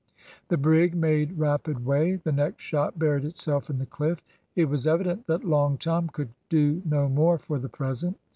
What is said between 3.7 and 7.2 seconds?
the cliff; it was evident that Long Tom could do no